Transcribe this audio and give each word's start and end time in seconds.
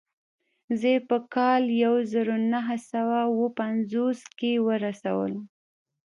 زه 0.79 0.87
يې 0.95 0.99
په 1.09 1.17
کال 1.33 1.63
يو 1.83 1.95
زر 2.11 2.27
و 2.33 2.37
نهه 2.53 2.77
سوه 2.91 3.17
اووه 3.27 3.49
پنځوس 3.59 4.19
کې 4.37 4.51
ورسولم. 4.67 5.43